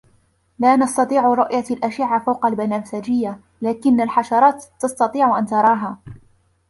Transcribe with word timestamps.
لا 0.59 0.75
نسطيع 0.75 1.33
رؤية 1.33 1.65
الأشعّة 1.71 2.19
فوق 2.25 2.45
البنفسجيّة، 2.45 3.39
لكنّ 3.61 4.01
الحشرات 4.01 4.65
تستطيع 4.79 5.39
أن 5.39 5.45
تراها. 5.45 5.97